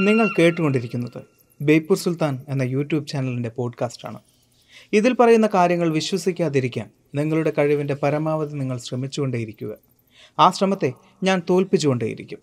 നിങ്ങൾ 0.00 0.30
കേട്ടുകൊണ്ടിരിക്കുന്നത് 0.38 1.22
ബേപ്പൂർ 1.60 1.98
സുൽത്താൻ 1.98 2.42
എന്ന 2.48 2.62
യൂട്യൂബ് 2.62 3.06
ചാനലിന്റെ 3.06 3.48
പോഡ്കാസ്റ്റാണ്. 3.48 4.18
ഇതിൽ 4.92 5.14
പറയുന്ന 5.14 5.48
കാര്യങ്ങൾ 5.54 5.92
വിശ്വസിക്കാതിരിക്കാൻ 5.92 6.90
നിങ്ങളുടെ 7.14 7.52
കഴിവിന്റെ 7.58 7.94
പരമാവധി 7.94 8.54
നിങ്ങൾ 8.54 8.78
ശ്രമിച്ചുകൊണ്ടേയിരിക്കുക. 8.78 9.74
ആ 10.38 10.50
ശ്രമത്തെ 10.50 10.92
ഞാൻ 11.22 11.42
തോൽപ്പിച്ചുകൊണ്ടേയിരിക്കും. 11.50 12.38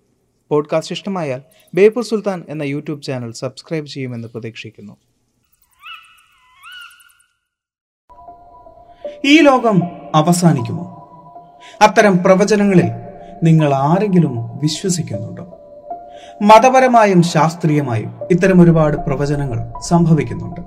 പോഡ്കാസ്റ്റ് 0.50 0.94
ഇഷ്ടമായാൽ 0.94 1.42
ബേപ്പൂർ 1.74 2.04
സുൽത്താൻ 2.04 2.44
എന്ന 2.50 2.64
യൂട്യൂബ് 2.64 3.02
ചാനൽ 3.02 3.32
സബ്സ്ക്രൈബ് 3.32 3.86
ചെയ്യുമെന്ന് 3.86 4.28
പ്രതീക്ഷിക്കുന്നു. 4.28 4.98
ഈ 9.26 9.42
ലോകം 9.42 9.82
അവസാനിക്കുമോ? 10.16 10.96
അത്തരം 11.82 12.18
പ്രവചനങ്ങളിൽ 12.18 12.86
നിങ്ങൾ 13.44 13.74
ആരെങ്കിലും 13.74 14.58
വിശ്വസിക്കുന്നുണ്ടോ? 14.58 15.59
മതപരമായും 16.42 17.24
ശാസ്ത്രീയമായും 17.24 18.12
ഇത്തരം 18.32 18.62
ഒരുപാട് 18.62 18.98
പ്രവചനങ്ങൾ 18.98 19.74
സംഭവിക്കുന്നുണ്ട്. 19.88 20.62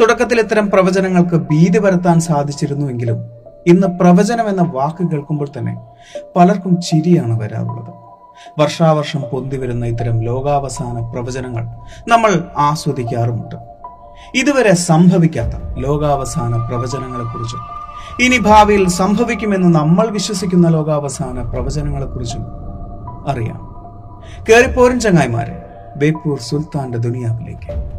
തുടക്കത്തിൽ 0.00 0.40
ഇത്തരം 0.40 0.70
പ്രവചനങ്ങൾക്ക് 0.70 1.36
ഭീതി 1.36 1.78
വരുത്താൻ 1.78 2.20
സാധിച്ചിരുന്നുവെങ്കിലും 2.20 3.16
ഇന്ന് 3.66 3.86
പ്രവചനം 3.86 4.48
എന്ന 4.48 4.62
വാക്ക് 4.74 5.08
കേൾക്കുമ്പോൾ 5.08 5.48
തന്നെ 5.58 5.80
പലർക്കും 6.36 6.80
ചിരിയാണ് 6.80 7.40
വരാറുള്ളത്. 7.40 7.94
വർഷാവർഷം 8.60 9.22
പൊന്തി 9.32 9.56
വരുന്ന 9.56 9.86
ഇത്തരം 9.86 10.20
ലോകാവസാന 10.20 11.10
പ്രവചനങ്ങൾ 11.12 11.66
നമ്മൾ 12.08 12.44
ആസ്വദിക്കാറുമുണ്ട്. 12.58 13.54
ഇതുവരെ 14.34 14.74
സംഭവിക്കാത്ത 14.74 15.78
ലോകാവസാന 15.78 16.56
പ്രവചനങ്ങളെക്കുറിച്ചും 16.56 17.60
ഇനി 18.20 18.38
ഭാവിയിൽ 18.38 18.88
സംഭവിക്കുമെന്ന് 18.88 19.78
നമ്മൾ 19.78 20.08
വിശ്വസിക്കുന്ന 20.08 20.68
ലോകാവസാന 20.68 21.42
പ്രവചനങ്ങളെക്കുറിച്ചും 21.42 22.42
അറിയാം. 23.28 23.75
കേറിപ്പോരൻ 24.48 25.00
ചങ്ങായിമാരെ. 25.00 25.54
ബേപ്പൂർ 25.96 26.40
സുൽത്താന്റെ 26.40 26.98
ദുനിയാവിലേക്ക്. 26.98 27.95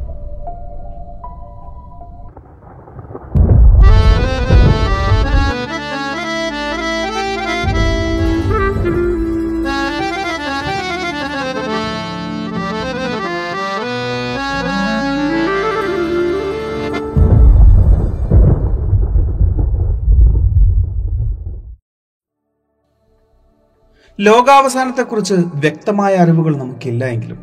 ലോകാവസാനത്തെക്കുറിച്ച് 24.28 25.33
വ്യക്തമായ 25.33 26.16
അറിവുകൾ 26.16 26.58
നമുക്കില്ല 26.58 27.06
എങ്കിലും 27.06 27.39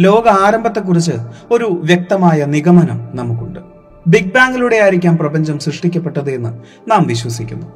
ലോക 0.00 0.28
ആരംഭത്തെക്കുറിച്ച് 0.46 1.12
ഒരു 1.50 1.66
വ്യക്തമായ 1.84 2.44
നിഗമനം 2.44 3.00
നമുക്കുണ്ട്. 3.14 3.60
ബിഗ് 4.06 4.32
ബാങ്ങിലൂടെ 4.32 4.76
ആയിരിക്കാം 4.76 5.16
പ്രപഞ്ചം 5.16 5.58
സൃഷ്ടിക്കപ്പെട്ടത് 5.58 6.30
എന്ന് 6.30 6.50
നാം 6.90 7.06
വിശ്വസിക്കുന്നു. 7.06 7.66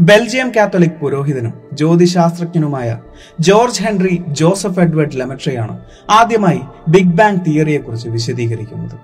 ബെൽജിയം 0.00 0.48
കാത്തലിക് 0.56 0.96
പുരോഹിതനും 1.00 1.52
ജ്യോതിശാസ്ത്രജ്ഞനുമായ 1.72 2.98
ജോർജ് 3.40 3.82
ഹെൻറി 3.82 4.22
ജോസഫ് 4.28 4.80
എഡ്വേർഡ് 4.80 5.20
ലെമട്രയാണ് 5.20 5.80
ആദ്യമായി 6.10 6.60
ബിഗ് 6.88 7.14
ബാങ് 7.18 7.44
തിയറിയെക്കുറിച്ച് 7.46 8.08
വിശദീകരിക്കുന്നത്. 8.08 8.96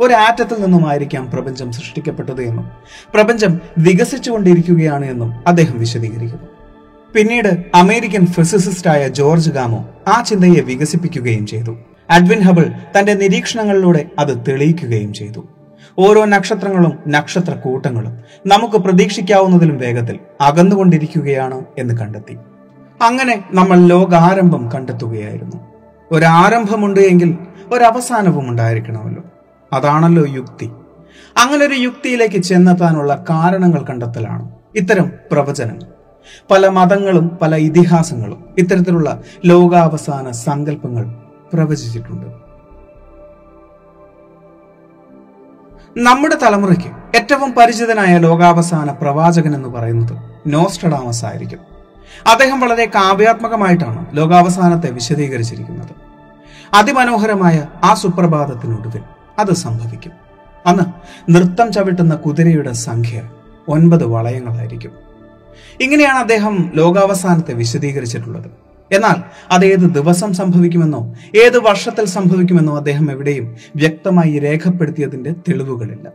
ഒരു 0.00 0.14
ആറ്റത്തിൽ 0.14 0.62
നിന്നുമായിരിക്കാം 0.62 1.30
പ്രപഞ്ചം 1.30 1.72
സൃഷ്ടിക്കപ്പെട്ടത് 1.72 2.42
എന്നും 2.42 2.70
പ്രപഞ്ചം 3.14 3.60
വികസിച്ചുകൊണ്ടിരിക്കുകയാണ് 3.78 5.04
എന്നും 5.04 5.30
അദ്ദേഹം 5.46 5.78
വിശദീകരിക്കുന്നു. 5.78 6.53
പിന്നീട് 7.14 7.64
അമേരിക്കൻ 7.74 8.26
ഫിസിസിസ്റ്റായ 8.26 9.08
ജോർജ് 9.08 9.50
ഗാമോ 9.50 9.88
ആ 10.08 10.22
ചിന്തയെ 10.22 10.60
വികസിപ്പിക്കുകയും 10.60 11.46
ചെയ്തു. 11.46 11.76
അഡ്വിൻ 12.10 12.40
ഹബിൾ 12.40 12.64
തന്റെ 12.98 13.14
നിരീക്ഷണങ്ങളിലൂടെ 13.14 14.06
അത് 14.18 14.44
തെളിയിക്കുകയും 14.48 15.12
ചെയ്തു. 15.12 15.46
ഓരോ 15.98 16.24
നക്ഷത്രങ്ങളും 16.24 16.98
നക്ഷത്ര 17.08 17.54
കൂട്ടങ്ങളും 17.54 18.18
നമുക്ക് 18.46 18.76
പ്രതീക്ഷിക്കാവുന്നതിലും 18.76 19.78
വേഗത്തിൽ 19.78 20.18
അകന്നുകൊണ്ടിരിക്കുകയാണ് 20.40 21.64
എന്ന് 21.78 21.94
കണ്ടെത്തി. 21.94 22.36
അങ്ങനെ 23.02 23.44
നമ്മൾ 23.52 23.76
ലോകാരംഭം 23.76 24.72
കണ്ടെത്തുകയായിരുന്നു. 24.74 25.56
ഒരാരംഭമുണ്ട് 26.12 27.00
എങ്കിൽ 27.00 27.38
ഒരവസാനവും 27.72 28.50
ഉണ്ടായിരിക്കണമല്ലോ. 28.50 29.22
അതാണല്ലോ 29.72 30.24
യുക്തി. 30.28 30.66
അങ്ങനെ 31.36 31.64
ഒരു 31.64 31.74
യുക്തിയിലേക്ക് 31.74 32.42
ചെന്നെത്താനുള്ള 32.42 33.24
കാരണങ്ങൾ 33.30 33.84
കണ്ടെത്തലാണ് 33.90 34.48
ഇത്തരം 34.76 35.10
പ്രവചനങ്ങൾ. 35.32 35.93
പല 36.50 36.68
മതങ്ങളും 36.68 37.38
പല 37.42 37.56
ഇതിഹാസങ്ങളും 37.56 38.44
ഇത്തരത്തിലുള്ള 38.58 39.20
ലോകാവസാന 39.46 40.30
സങ്കല്പങ്ങൾ 40.30 41.14
പ്രവചിച്ചിട്ടുണ്ട്. 41.52 42.44
നമ്മുടെ 45.98 46.36
തലമുറയ്ക്ക് 46.42 47.16
ഏറ്റവും 47.16 47.52
പരിചിതനായ 47.52 48.18
ലോകാവസാന 48.18 48.90
പ്രവാചകൻ 48.90 49.54
എന്ന് 49.54 49.68
പറയുന്നത് 49.68 50.16
നോസ്ട്രഡാമസ് 50.46 51.24
ആയിരിക്കും. 51.24 51.58
അദ്ദേഹം 52.30 52.60
വളരെ 52.60 52.84
കാവ്യാത്മകമായിട്ടാണ് 52.84 54.16
ലോകാവസാനത്തെ 54.16 54.90
വിശദീകരിച്ചിരിക്കുന്നത്. 54.90 55.90
അതിമനോഹരമായ 56.74 57.66
ആ 57.84 57.94
സുപ്രഭാതത്തിനൊടുവിൽ 57.94 59.00
അത് 59.38 59.54
സംഭവിക്കും. 59.54 60.12
അന്ന് 60.66 60.84
നൃത്തം 61.30 61.72
ചവിട്ടുന്ന 61.72 62.14
കുതിരയുടെ 62.14 62.72
സംഖ്യ 62.72 63.22
ഒൻപത് 63.68 64.04
വളയങ്ങളായിരിക്കും. 64.04 64.92
ഇങ്ങനെയാണ് 65.80 66.18
അദ്ദേഹം 66.18 66.72
ലോകാവസാനത്തെ 66.74 67.54
വിശദീകരിച്ചിട്ടുള്ളത്. 67.54 68.50
എന്നാൽ 68.92 69.14
അത് 69.50 69.64
ഏത് 69.64 69.94
ദിവസം 69.94 70.32
സംഭവിക്കുമെന്നോ 70.32 71.14
ഏത് 71.44 71.58
വർഷത്തിൽ 71.58 72.04
സംഭവിക്കുമെന്നോ 72.04 72.76
അദ്ദേഹം 72.76 73.10
എവിടെയും 73.10 73.56
വ്യക്തമായി 73.76 74.38
രേഖപ്പെടുത്തിയതിന്റെ 74.38 75.30
തെളിവുകളില്ല. 75.30 76.08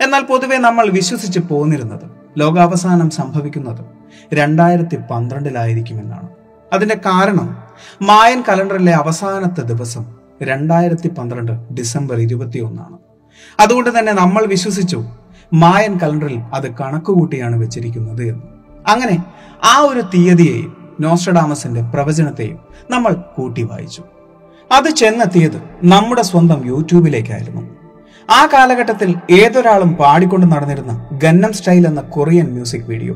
എന്നാൽ 0.00 0.22
പൊതുവെ 0.22 0.56
നമ്മൾ 0.56 0.90
വിശ്വസിച്ച് 0.90 1.38
പോന്നിരുന്നത് 1.38 2.10
ലോകാവസാനം 2.38 3.10
സംഭവിക്കുന്നത് 3.10 3.84
രണ്ടായിരത്തി 4.34 4.96
പന്ത്രണ്ടിലായിരിക്കുമെന്നാണ് 4.96 6.28
അതിന്റെ 6.72 6.94
കാരണം 7.06 7.56
മായൻ 8.02 8.42
കലണ്ടറിലെ 8.48 8.92
അവസാനത്തെ 8.92 9.60
ദിവസം 9.60 10.06
രണ്ടായിരത്തി 10.42 11.08
പന്ത്രണ്ട് 11.08 11.52
ഡിസംബർ 11.74 12.20
ഇരുപത്തിയൊന്നാണ്. 12.20 12.98
അതുകൊണ്ട് 13.60 13.98
തന്നെ 13.98 14.12
നമ്മൾ 14.12 14.46
വിശ്വസിച്ചു 14.46 15.04
മായൻ 15.54 15.98
കലണ്ടറിൽ 15.98 16.38
അത് 16.38 16.74
കണക്കുകൂട്ടിയാണ് 16.74 17.56
വെച്ചിരിക്കുന്നത് 17.56 18.22
എന്ന്. 18.22 18.55
അങ്ങനെ 18.88 19.24
ആ 19.64 19.78
ഒരു 19.78 20.00
തീയതിയെയും 20.00 20.94
നോസ്ട്രഡാമസിന്റെ 21.00 21.82
പ്രവചനത്തെയും 21.82 22.58
നമ്മൾ 22.90 23.12
കൂട്ടി 23.12 23.62
വായിച്ചു. 23.62 24.02
അത് 24.72 24.90
ചെന്നെത്തിയത് 24.90 25.62
നമ്മുടെ 25.84 26.22
സ്വന്തം 26.22 26.66
യൂട്യൂബിലേക്കായിരുന്നു. 26.66 27.62
ആ 28.30 28.48
കാലഘട്ടത്തിൽ 28.52 29.14
ഏതൊരാളും 29.30 29.94
പാടിക്കൊണ്ട് 29.94 30.52
നടന്നിരുന്ന 30.52 31.08
ഗന്നം 31.12 31.52
സ്റ്റൈൽ 31.52 31.86
എന്ന 31.86 32.00
കൊറിയൻ 32.00 32.46
മ്യൂസിക് 32.52 32.88
വീഡിയോ. 32.88 33.14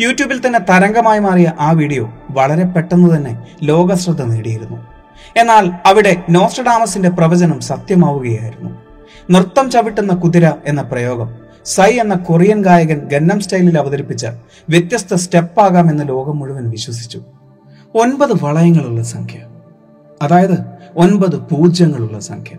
യൂട്യൂബിൽ 0.00 0.46
തന്നെ 0.46 0.58
തരംഗമായി 0.58 1.18
മാറിയ 1.18 1.52
ആ 1.60 1.70
വീഡിയോ 1.70 2.12
വളരെ 2.30 2.64
പെട്ടെന്ന് 2.64 3.16
തന്നെ 3.16 3.46
ലോകശ്രദ്ധ 3.62 4.22
നേടിയിരുന്നു. 4.22 4.86
എന്നാൽ 5.36 5.70
അവിടെ 5.86 6.22
നോസ്ട്രഡാമസിന്റെ 6.30 7.08
പ്രവചനം 7.08 7.60
സത്യമാവുകയായിരുന്നു. 7.60 8.70
നൃത്തം 9.30 9.70
ചവിട്ടുന്ന 9.70 10.14
കുതിര 10.14 10.52
എന്ന 10.66 10.82
പ്രയോഗം 10.82 11.45
സൈ 11.66 11.92
എന്ന 11.92 12.14
കൊറിയൻ 12.14 12.62
ഗായകൻ 12.62 12.98
ഗന്നം 12.98 13.40
സ്റ്റൈലിൽ 13.40 13.78
അവതരിപ്പിച്ച 13.78 14.26
വ്യത്യസ്ത 14.70 15.14
സ്റ്റെപ്പ് 15.14 15.60
ആകാമെന്ന് 15.60 16.08
ലോകം 16.08 16.38
മുഴുവൻ 16.38 16.70
വിശ്വസിച്ചു. 16.70 17.20
ഒൻപത് 17.94 18.44
വളയങ്ങളുള്ള 18.44 19.02
സംഖ്യ. 19.02 19.38
അതായത് 20.22 20.64
ഒൻപത് 20.96 21.36
പൂജ്യങ്ങളുള്ള 21.36 22.18
സംഖ്യ. 22.18 22.56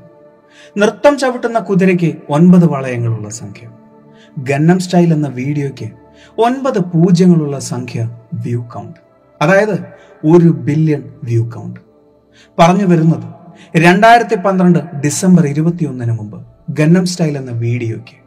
നൃത്തം 0.78 1.18
ചവിട്ടുന്ന 1.18 1.60
കുതിരയ്ക്ക് 1.60 2.18
ഒൻപത് 2.30 2.66
വളയങ്ങളുള്ള 2.66 3.30
സംഖ്യ. 3.30 3.70
ഗന്നം 4.38 4.80
സ്റ്റൈൽ 4.80 5.14
എന്ന 5.14 5.28
വീഡിയോയ്ക്ക് 5.28 5.92
ഒൻപത് 6.38 6.80
പൂജ്യങ്ങളുള്ള 6.80 7.60
സംഖ്യ 7.60 8.12
വ്യൂ 8.34 8.64
കൗണ്ട്. 8.64 9.00
അതായത് 9.42 9.80
ഒരു 10.26 10.50
ബില്യൺ 10.50 11.14
വ്യൂ 11.24 11.50
കൗണ്ട്. 11.50 11.80
പറഞ്ഞു 12.60 12.86
വരുന്നത് 12.86 13.28
രണ്ടായിരത്തി 13.78 14.36
പന്ത്രണ്ട് 14.36 14.80
ഡിസംബർ 14.80 15.46
ഇരുപത്തിയൊന്നിന് 15.48 16.12
മുമ്പ് 16.12 16.46
ഗന്നം 16.70 17.06
സ്റ്റൈൽ 17.06 17.38
എന്ന 17.38 17.52
വീഡിയോയ്ക്ക്. 17.52 18.27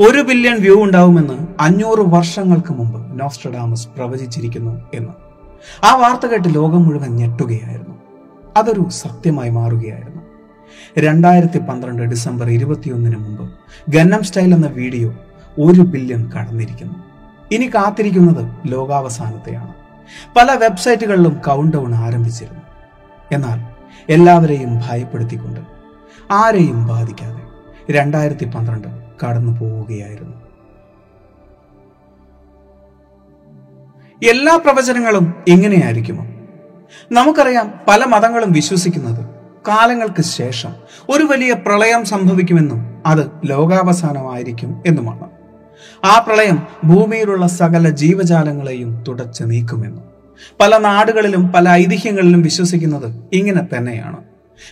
ഒരു 0.00 0.22
ബില്യൺ 0.22 0.60
വ്യൂ 0.60 0.84
ഉണ്ടാവുമെന്ന് 0.84 1.46
അഞ്ഞൂറ് 1.60 1.98
വർഷങ്ങൾക്ക് 1.98 2.72
മുമ്പ് 2.72 3.20
നോസ്ട്രഡാമസ് 3.20 3.88
പ്രവചിച്ചിരിക്കുന്നു 3.88 4.90
എന്ന്. 4.94 5.12
ആ 5.84 5.94
വാർത്ത 5.94 6.26
കേട്ട് 6.26 6.54
ലോകം 6.54 6.86
മുഴുവൻ 6.86 7.16
ഞെട്ടുകയായിരുന്നു. 7.16 8.00
അതൊരു 8.56 8.88
സത്യമായി 8.90 9.50
മാറുകയായിരുന്നു. 9.50 10.22
രണ്ടായിരത്തി 10.98 11.58
പന്ത്രണ്ട് 11.58 12.02
ഡിസംബർ 12.02 12.50
ഇരുപത്തിയൊന്നിന് 12.50 13.16
മുമ്പ് 13.16 13.50
ഗന്നം 13.90 14.22
സ്റ്റൈൽ 14.22 14.54
എന്ന 14.54 14.66
വീഡിയോ 14.66 15.14
ഒരു 15.58 15.80
ബില്യൺ 15.80 16.30
കടന്നിരിക്കുന്നു. 16.30 16.94
ഇനി 17.52 17.66
കാത്തിരിക്കുന്നത് 17.66 18.72
ലോകാവസാനത്തെയാണ്. 18.72 19.74
പല 20.36 20.54
വെബ്സൈറ്റുകളിലും 20.54 21.40
കൗണ്ട് 21.46 21.76
ഡൗൺ 21.76 21.94
ആരംഭിച്ചിരുന്നു. 21.94 22.60
എന്നാൽ 23.32 23.58
എല്ലാവരെയും 24.12 24.78
ഭയപ്പെടുത്തിക്കൊണ്ട് 24.78 25.60
ആരെയും 26.30 26.86
ബാധിക്കാതെ 26.86 27.42
രണ്ടായിരത്തി 27.92 28.46
പന്ത്രണ്ട് 28.46 28.99
കടന്നു 29.24 29.60
പോവുകയായിരുന്നു. 29.60 30.50
എല്ലാ 34.30 34.56
പ്രവചനങ്ങളും 34.56 35.34
ഇങ്ങനെയായിരിക്കുമോ? 35.48 36.26
നമുക്കറിയാം 37.12 37.74
പല 37.88 38.04
മതങ്ങളും 38.04 38.52
വിശ്വസിക്കുന്നത് 38.52 39.24
കാലങ്ങൾക്ക് 39.68 40.22
ശേഷം 40.22 40.72
ഒരു 41.08 41.24
വലിയ 41.24 41.52
പ്രളയം 41.52 42.04
സംഭവിക്കുമെന്നും 42.04 43.02
അത് 43.06 43.30
ലോകാവസാനമായിരിക്കും 43.44 44.82
എന്നുമാണ്. 44.86 45.30
ആ 46.04 46.18
പ്രളയം 46.18 46.66
ഭൂമിയിലുള്ള 46.84 47.46
സകല 47.46 47.88
ജീവജാലങ്ങളെയും 47.88 49.04
തുടച്ചു 49.08 49.44
നീക്കുമെന്നും 49.44 50.04
പല 50.60 50.78
നാടുകളിലും 50.78 51.48
പല 51.48 51.68
ഐതിഹ്യങ്ങളിലും 51.68 52.42
വിശ്വസിക്കുന്നത് 52.42 53.22
ഇങ്ങനെ 53.32 53.76
തന്നെയാണ്. 53.76 54.24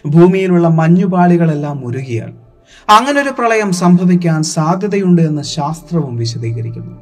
ഭൂമിയിലുള്ള 0.06 0.69
മഞ്ഞുപാളികളെല്ലാം 0.69 1.81
മുരുകിയാൽ 1.81 2.48
അങ്ങനൊരു 2.88 3.31
പ്രളയം 3.31 3.73
സംഭവിക്കാൻ 3.73 4.43
സാധ്യതയുണ്ട് 4.43 5.23
എന്ന് 5.23 5.43
ശാസ്ത്രവും 5.43 6.17
വിശദീകരിക്കുന്നു. 6.17 6.97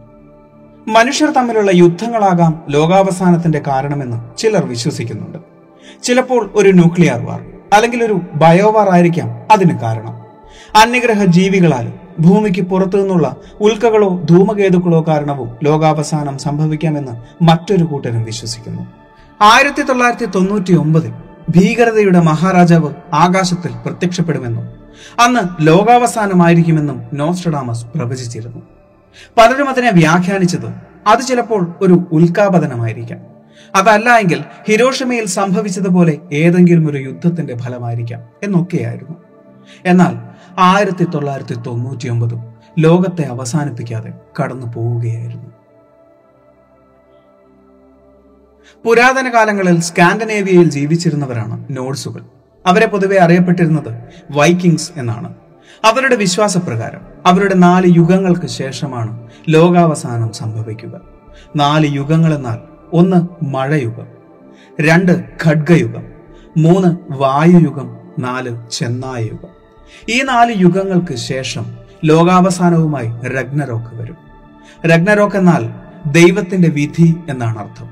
മനുഷ്യർ 0.89 1.31
തമ്മിലുള്ള 1.31 1.71
യുദ്ധങ്ങളാകാം 1.75 2.63
ലോകാവസാനത്തിന്റെ 2.71 3.63
കാരണമെന്ന് 3.67 4.39
ചിലർ 4.39 4.67
വിശ്വസിക്കുന്നുണ്ട്. 4.67 5.39
ചിലപ്പോൾ 6.03 6.51
ഒരു 6.55 6.71
ന്യൂക്ലിയർ 6.71 7.27
വാർ 7.27 7.45
അല്ലെങ്കിൽ 7.73 8.05
ഒരു 8.05 8.21
ബയോവാർ 8.35 8.91
ആയിരിക്കാം 8.91 9.53
അതിന് 9.53 9.79
കാരണം. 9.79 10.27
അന്യഗ്രഹ 10.77 11.25
ജീവികളാൽ 11.25 11.93
ഭൂമിക്ക് 12.21 12.63
പുറത്തു 12.63 12.97
നിന്നുള്ള 12.97 13.37
ഉൽക്കകളോ 13.61 14.23
ധൂമകേതുക്കളോ 14.31 15.05
കാരണവും 15.09 15.51
ലോകാവസാനം 15.63 16.39
സംഭവിക്കാമെന്ന് 16.39 17.45
മറ്റൊരു 17.45 17.85
കൂട്ടരും 17.85 18.25
വിശ്വസിക്കുന്നു. 18.25 18.87
ആയിരത്തി 19.43 19.83
തൊള്ളായിരത്തി 19.83 20.25
തൊണ്ണൂറ്റി 20.25 20.77
ഒമ്പതിൽ 20.77 21.13
ഭീകരതയുടെ 21.51 22.21
മഹാരാജാവ് 22.21 22.95
ആകാശത്തിൽ 23.13 23.73
പ്രത്യക്ഷപ്പെടുമെന്നും 23.87 24.86
അന്ന് 25.21 25.67
ലോകാവസാനമായിരിക്കുമെന്നും 25.67 27.03
നോസ്ട്രഡാമസ് 27.13 27.87
പ്രവചിച്ചിരുന്നു. 27.87 28.63
പലരും 29.37 29.69
അതിനെ 29.69 29.91
വ്യാഖ്യാനിച്ചത് 29.91 30.67
അത് 31.07 31.21
ചിലപ്പോൾ 31.21 31.75
ഒരു 31.83 32.05
ഉൽക്കാപതനമായിരിക്കാം. 32.13 33.19
അതല്ല 33.75 34.17
എങ്കിൽ 34.17 34.45
ഹിരോഷിമയിൽ 34.69 35.25
സംഭവിച്ചതുപോലെ 35.25 36.19
ഏതെങ്കിലും 36.33 36.91
ഒരു 36.91 36.99
യുദ്ധത്തിന്റെ 36.99 37.57
ഫലമായിരിക്കാം 37.57 38.21
എന്നൊക്കെയായിരുന്നു. 38.43 39.19
എന്നാൽ 39.85 40.17
ആയിരത്തി 40.59 41.05
തൊള്ളായിരത്തി 41.05 41.55
തൊണ്ണൂറ്റി 41.55 42.09
ഒമ്പതും 42.09 42.45
ലോകത്തെ 42.79 43.23
അവസാനിപ്പിക്കാതെ 43.23 44.13
കടന്നു 44.43 44.67
പോവുകയായിരുന്നു. 44.67 45.51
പുരാതന 48.85 49.29
കാലങ്ങളിൽ 49.29 49.81
സ്കാൻഡനേവിയയിൽ 49.81 50.71
ജീവിച്ചിരുന്നവരാണ് 50.71 51.65
നോഡ്സുകൾ 51.71 52.25
അവരെ 52.67 52.87
പൊതുവെ 52.87 53.17
അറിയപ്പെട്ടിരുന്നത് 53.17 53.99
വൈക്കിങ്സ് 54.31 54.91
എന്നാണ്. 54.97 55.35
അവരുടെ 55.85 56.17
വിശ്വാസപ്രകാരം 56.17 57.01
അവരുടെ 57.27 57.55
നാല് 57.55 57.97
യുഗങ്ങൾക്ക് 57.97 58.47
ശേഷമാണ് 58.47 59.31
ലോകാവസാനം 59.49 60.33
സംഭവിക്കുക. 60.33 61.01
നാല് 61.57 61.97
യുഗങ്ങൾ 61.97 62.35
എന്നാൽ 62.35 62.59
ഒന്ന് 62.93 63.45
മഴയുഗം 63.45 64.07
രണ്ട് 64.81 65.25
ഖഡ്ഗയുഗം 65.45 66.05
മൂന്ന് 66.57 66.97
വായുയുഗം 67.11 67.97
നാല് 68.19 68.57
ചെന്നായ 68.71 69.23
യുഗം 69.23 69.49
ഈ 70.09 70.23
നാല് 70.23 70.55
യുഗങ്ങൾക്ക് 70.57 71.17
ശേഷം 71.17 71.77
ലോകാവസാനവുമായി 72.05 73.29
രഗ്നരോക്ക് 73.29 73.97
വരും. 73.97 74.17
രഗ്നരോക്ക് 74.87 75.37
എന്നാൽ 75.37 75.75
ദൈവത്തിന്റെ 76.11 76.69
വിധി 76.69 77.17
എന്നാണ് 77.29 77.59
അർത്ഥം. 77.59 77.91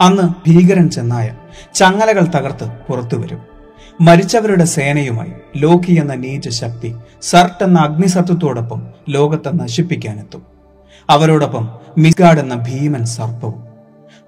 അന്ന് 0.00 0.22
ഭീകരൻ 0.22 0.90
ചെന്നായ 0.90 1.36
ചങ്ങലകൾ 1.74 2.22
തകർത്ത് 2.22 2.72
പുറത്തു 2.88 3.16
വരും. 3.16 3.55
മരിച്ചവരുടെ 4.00 4.64
സേനയുമായി 4.64 5.32
ലോക്കി 5.56 5.92
എന്ന 5.92 6.14
നീച 6.14 6.48
ശക്തി 6.48 6.94
സർട്ട് 7.22 7.64
എന്ന 7.64 7.80
അഗ്നിസത്വത്തോടൊപ്പം 7.80 8.86
ലോകത്തെ 9.08 9.50
നശിപ്പിക്കാനെത്തും. 9.50 10.42
അവരോടൊപ്പം 11.10 11.68
മിസ്ഗാഡ് 11.98 12.38
എന്ന 12.38 12.54
ഭീമൻ 12.54 13.04
സർപ്പവും. 13.04 13.54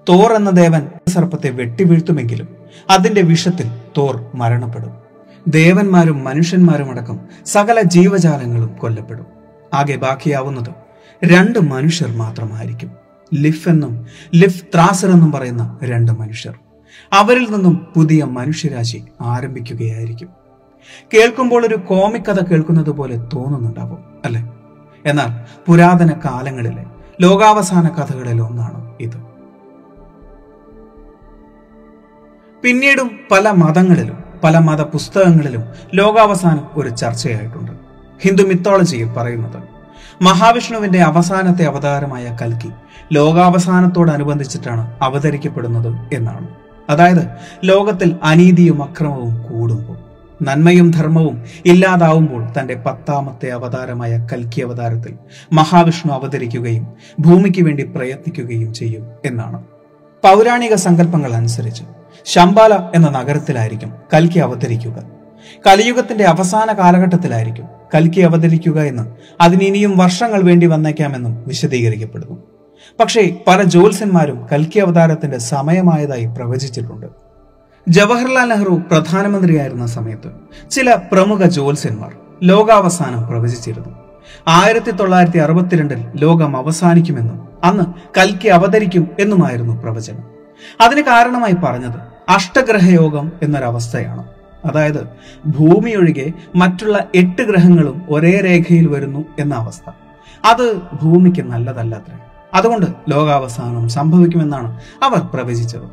തോർ 0.09 0.33
എന്ന 0.33 0.49
ദേവൻ 0.49 0.89
സർപ്പത്തെ 1.07 1.49
വെട്ടിവീഴ്ത്തുമെങ്കിലും 1.49 2.47
അതിന്റെ 2.89 3.21
വിഷത്തിൽ 3.21 3.71
തോർ 3.97 4.25
മരണപ്പെടും. 4.35 4.91
ദേവന്മാരും 5.47 6.23
മനുഷ്യന്മാരും 6.23 6.91
അടക്കം 6.91 7.19
സകല 7.45 7.81
ജീവജാലങ്ങളും 7.81 8.75
കൊല്ലപ്പെടും. 8.75 9.25
ആകെ 9.73 9.95
ബാക്കിയാവുന്നത് 9.95 10.69
രണ്ട് 11.25 11.59
മനുഷ്യർ 11.59 12.09
മാത്രമായിരിക്കും. 12.17 12.91
ലിഫ് 13.33 13.69
എന്നും 13.69 14.05
ലിഫ് 14.35 14.63
ത്രാസർ 14.63 15.11
എന്നും 15.11 15.31
പറയുന്ന 15.31 15.79
രണ്ട് 15.83 16.11
മനുഷ്യർ. 16.11 16.53
അവരിൽ 17.13 17.51
നിന്നും 17.51 17.87
പുതിയ 17.95 18.23
മനുഷ്യരാശി 18.23 19.03
ആരംഭിക്കുകയായിരിക്കും. 19.21 20.29
കേൾക്കുമ്പോൾ 21.13 21.65
ഒരു 21.65 21.75
കോമിക് 21.75 22.21
കഥ 22.21 22.43
കേൾക്കുന്നത് 22.43 22.89
പോലെ 22.89 23.15
തോന്നുന്നുണ്ടാവും 23.15 23.97
അല്ലെ? 24.25 24.43
എന്നാൽ 25.05 25.55
പുരാതന 25.67 26.11
കാലങ്ങളിലെ 26.25 26.85
ലോകാവസാന 27.21 27.87
കഥകളിൽ 27.87 28.41
ഒന്നാണ് 28.41 28.95
ഇത്. 28.99 29.29
പിന്നീടും 32.63 33.11
പല 33.31 33.51
മതങ്ങളിലും 33.51 34.23
പല 34.43 34.57
മത 34.57 34.81
പുസ്തകങ്ങളിലും 34.81 35.63
ലോകാവസാനം 35.93 36.67
ഒരു 36.75 36.89
ചർച്ചയായിട്ടുണ്ട്. 36.89 37.71
ഹിന്ദു 38.21 38.43
മിത്തോളജിയിൽ 38.43 39.13
പറയുന്നത് 39.13 39.63
മഹാവിഷ്ണുവിന്റെ 40.21 41.01
അവസാനത്തെ 41.01 41.63
അവതാരമായ 41.65 42.37
കൽക്കി 42.41 42.69
ലോകാവസാനത്തോടനുബന്ധിച്ചിട്ടാണ് 43.13 44.97
അവതരിക്കപ്പെടുന്നത് 45.01 46.15
എന്നാണ്. 46.15 46.68
അതായത് 46.89 47.27
ലോകത്തിൽ 47.63 48.15
അനീതിയും 48.23 48.83
അക്രമവും 48.83 49.43
കൂടുമ്പോൾ 49.43 49.97
നന്മയും 50.43 50.91
ധർമ്മവും 50.91 51.43
ഇല്ലാതാവുമ്പോൾ 51.65 52.47
തന്റെ 52.59 52.75
പത്താമത്തെ 52.75 53.49
അവതാരമായ 53.49 54.27
കൽക്കി 54.33 54.61
അവതാരത്തിൽ 54.61 55.13
മഹാവിഷ്ണു 55.53 56.13
അവതരിക്കുകയും 56.13 56.87
ഭൂമിക്ക് 57.19 57.61
വേണ്ടി 57.61 57.83
പ്രയത്നിക്കുകയും 57.83 58.73
ചെയ്യും 58.73 59.07
എന്നാണ്. 59.25 59.63
പൗരാണിക 60.23 60.75
സങ്കല്പങ്ങൾ 60.75 61.33
അനുസരിച്ച് 61.33 61.83
ശംബാല 62.25 62.73
എന്ന 62.95 63.09
നഗരത്തിലായിരിക്കും 63.09 63.93
കൽക്കി 64.13 64.39
അവതരിക്കുക. 64.39 65.03
കലിയുഗത്തിന്റെ 65.67 66.23
അവസാന 66.23 66.73
കാലഘട്ടത്തിലായിരിക്കും 66.73 67.65
കൽക്കി 67.95 68.21
അവതരിക്കുക 68.21 68.81
എന്ന് 68.81 69.03
അതിനിനിയും 69.41 69.97
വർഷങ്ങൾ 69.97 70.41
വേണ്ടി 70.43 70.67
വന്നേക്കാമെന്നും 70.67 71.43
വിശദീകരിക്കപ്പെടുന്നു. 71.47 72.58
പക്ഷേ 72.99 73.43
പല 73.47 73.63
ജ്യോത്സ്യന്മാരും 73.63 74.47
കൽക്കി 74.51 74.79
അവതാരത്തിന്റെ 74.79 75.37
സമയമായതായി 75.37 76.25
പ്രവചിച്ചിട്ടുണ്ട്. 76.25 77.07
ജവഹർലാൽ 77.89 78.49
നെഹ്റു 78.49 78.81
പ്രധാനമന്ത്രിയായിരുന്ന 78.91 79.85
സമയത്ത് 79.85 80.29
ചില 80.69 80.95
പ്രമുഖ 81.11 81.43
ജ്യോത്സ്യന്മാർ 81.43 82.15
ലോകാവസാനം 82.43 83.27
പ്രവചിച്ചിരുന്നു. 83.27 83.95
ആയിരത്തി 84.47 84.91
തൊള്ളായിരത്തി 84.91 85.37
അറുപത്തിരണ്ടിൽ 85.37 86.05
ലോകം 86.15 86.57
അവസാനിക്കുമെന്നും 86.57 87.47
അന്ന് 87.63 87.83
കൽക്കി 88.19 88.47
അവതരിക്കും 88.47 89.07
എന്നുമായിരുന്നു 89.19 89.81
പ്രവചനം. 89.81 90.23
അതിന് 90.81 91.01
കാരണമായി 91.01 91.55
പറഞ്ഞത് 91.63 91.99
അഷ്ടഗ്രഹയോഗം 92.29 93.31
എന്നൊരവസ്ഥയാണ്. 93.43 94.23
അതായത് 94.65 95.07
ഭൂമിയൊഴികെ 95.45 96.31
മറ്റുള്ള 96.55 97.07
എട്ട് 97.15 97.41
ഗ്രഹങ്ങളും 97.41 98.01
ഒരേ 98.09 98.41
രേഖയിൽ 98.45 98.87
വരുന്നു 98.87 99.25
എന്ന 99.39 99.55
അവസ്ഥ. 99.55 99.91
അത് 100.45 100.81
ഭൂമിക്ക് 101.01 101.41
നല്ലതല്ലത്രേ. 101.41 102.28
അതുകൊണ്ട് 102.53 102.85
ലോകാവസാനം 103.09 103.89
സംഭവിക്കുമെന്നാണ് 103.89 104.81
അവർ 105.03 105.19
പ്രവചിച്ചത്. 105.19 105.87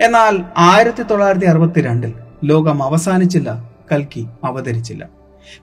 എന്നാൽ 0.00 0.44
ആയിരത്തി 0.58 1.02
തൊള്ളായിരത്തി 1.02 1.46
അറുപത്തിരണ്ടിൽ 1.46 2.12
ലോകം 2.44 2.82
അവസാനിച്ചില്ല 2.82 3.70
കൽക്കി 3.92 4.26
അവതരിച്ചില്ല. 4.44 5.08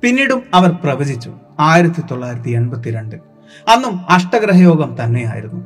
പിന്നീടും 0.01 0.43
അവർ 0.53 0.69
പ്രവചിച്ചു 0.69 1.31
ആയിരത്തി 1.59 2.01
തൊള്ളായിരത്തി 2.11 2.49
എൺപത്തിരണ്ടിൽ 2.49 3.19
അന്നും 3.67 4.11
അഷ്ടഗ്രഹയോഗം 4.11 4.97
തന്നെയായിരുന്നു. 5.03 5.61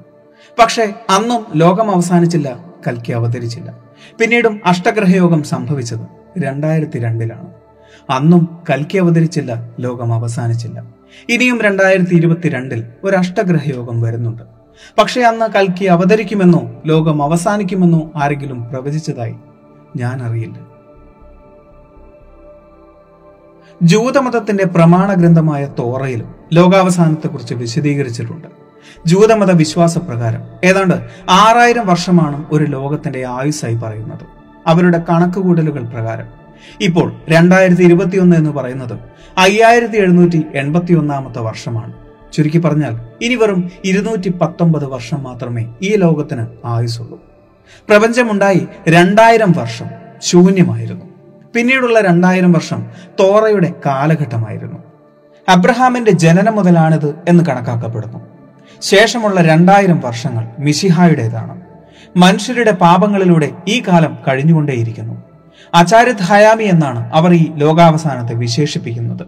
പക്ഷേ 0.60 0.94
അന്നും 1.10 1.46
ലോകം 1.56 1.92
അവസാനിച്ചില്ല 1.92 2.66
കൽക്കി 2.88 3.12
അവതരിച്ചില്ല. 3.12 3.80
പിന്നീടും 4.20 4.62
അഷ്ടഗ്രഹയോഗം 4.66 5.44
സംഭവിച്ചത് 5.44 6.08
രണ്ടായിരത്തി 6.38 7.00
രണ്ടിലാണ് 7.00 7.54
അന്നും 8.10 8.64
കൽക്കി 8.70 8.98
അവതരിച്ചില്ല 8.98 9.72
ലോകം 9.80 10.14
അവസാനിച്ചില്ല. 10.14 10.94
ഇനിയും 11.30 11.62
രണ്ടായിരത്തി 11.62 12.16
ഇരുപത്തിരണ്ടിൽ 12.16 12.84
ഒരു 13.04 13.16
അഷ്ടഗ്രഹയോഗം 13.16 14.02
വരുന്നുണ്ട്. 14.02 14.55
പക്ഷെ 14.98 15.22
അന്ന് 15.22 15.46
കൽക്കി 15.54 15.86
അവതരിക്കുമെന്നോ 15.86 16.82
ലോകം 16.86 17.24
അവസാനിക്കുമെന്നോ 17.24 18.12
ആരെങ്കിലും 18.16 18.70
പ്രവചിച്ചതായി 18.70 19.36
ഞാൻ 19.98 20.24
അറിയില്ല. 20.24 20.76
ജൂതമതത്തിന്റെ 23.84 24.66
പ്രമാണ 24.66 25.14
ഗ്രന്ഥമായ 25.14 25.68
തോറയിലും 25.80 26.36
ലോകാവസാനത്തെക്കുറിച്ച് 26.54 27.54
വിശദീകരിച്ചിട്ടുണ്ട്. 27.54 28.48
ജൂതമത 29.06 29.52
വിശ്വാസപ്രകാരം 29.52 30.42
ഏതാണ്ട് 30.64 30.96
ആറായിരം 31.30 31.88
വർഷമാണ് 31.88 32.46
ഒരു 32.52 32.64
ലോകത്തിന്റെ 32.64 33.28
ആയുസ്സായി 33.28 33.76
പറയുന്നത്. 33.76 34.20
അവരുടെ 34.68 35.04
കണക്കുകൂട്ടലുകൾ 35.10 35.84
പ്രകാരം. 35.84 36.26
ഇപ്പോൾ 36.82 37.14
രണ്ടായിരത്തി 37.30 37.82
ഇരുപത്തിയൊന്ന് 37.82 38.36
എന്ന് 38.36 38.50
പറയുന്നത് 38.50 39.00
അയ്യായിരത്തി 39.38 39.98
എഴുന്നൂറ്റി 39.98 40.44
എൺപത്തി 40.56 40.94
ഒന്നാമത്തെ 40.94 41.40
വർഷമാണ്. 41.40 42.05
ചുരുക്കി 42.36 42.58
പറഞ്ഞാൽ 42.58 43.02
ഇനി 43.22 43.36
വെറും 43.36 43.72
ഇരുന്നൂറ്റി 43.86 44.30
പത്തൊമ്പത് 44.30 44.86
വർഷം 44.86 45.24
മാത്രമേ 45.24 45.66
ഈ 45.82 45.96
ലോകത്തിന് 45.96 46.46
ആയുസുള്ളൂ 46.66 47.24
പ്രപഞ്ചമുണ്ടായി 47.90 48.68
രണ്ടായിരം 48.88 49.52
വർഷം 49.52 49.86
ശൂന്യമായിരുന്നു. 50.22 51.06
പിന്നീടുള്ള 51.56 52.02
രണ്ടായിരം 52.02 52.52
വർഷം 52.54 52.88
തോറയുടെ 53.20 53.74
കാലഘട്ടമായിരുന്നു. 53.86 54.80
അബ്രഹാമിന്റെ 55.50 56.12
ജനനം 56.12 56.56
മുതലാണിത് 56.56 57.16
എന്ന് 57.28 57.44
കണക്കാക്കപ്പെടുന്നു. 57.44 58.20
ശേഷമുള്ള 58.82 59.42
രണ്ടായിരം 59.42 60.00
വർഷങ്ങൾ 60.00 60.48
മിശിഹായുടേതാണ്. 60.60 61.62
മനുഷ്യരുടെ 62.18 62.72
പാപങ്ങളിലൂടെ 62.72 63.52
ഈ 63.68 63.84
കാലം 63.88 64.18
കഴിഞ്ഞുകൊണ്ടേയിരിക്കുന്നു. 64.28 65.24
ആചാര്യത് 65.76 66.22
ഹയാമി 66.22 66.64
എന്നാണ് 66.64 67.14
അവർ 67.14 67.34
ഈ 67.34 67.52
ലോകാവസാനത്തെ 67.56 68.34
വിശേഷിപ്പിക്കുന്നത്. 68.34 69.28